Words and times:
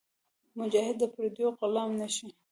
مجاهد 0.57 0.95
د 1.01 1.03
پردیو 1.13 1.49
غلام 1.59 1.89
نهشي. 1.99 2.27